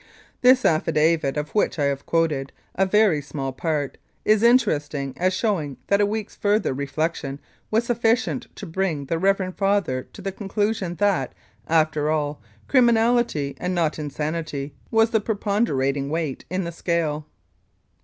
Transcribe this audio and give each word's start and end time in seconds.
This 0.41 0.65
affidavit, 0.65 1.37
of 1.37 1.51
which 1.51 1.77
I 1.77 1.83
have 1.83 2.07
quoted 2.07 2.51
a 2.73 2.87
very 2.87 3.21
small 3.21 3.51
part, 3.51 3.99
is 4.25 4.41
interesting 4.41 5.13
as 5.15 5.31
showing 5.31 5.77
that 5.89 6.01
a 6.01 6.07
week's 6.07 6.35
further 6.35 6.73
re 6.73 6.87
flection 6.87 7.37
was 7.69 7.83
sufficient 7.85 8.47
to 8.55 8.65
bring 8.65 9.05
the 9.05 9.19
Reverend 9.19 9.57
Father 9.59 10.07
to 10.13 10.21
the 10.23 10.31
conclusion 10.31 10.95
that, 10.95 11.35
after 11.67 12.09
all, 12.09 12.41
criminality, 12.67 13.55
and 13.59 13.75
not 13.75 13.99
insanity, 13.99 14.73
was 14.89 15.11
the 15.11 15.21
preponderating 15.21 16.09
weight 16.09 16.45
in 16.49 16.63
the 16.63 16.71
scale. 16.71 17.27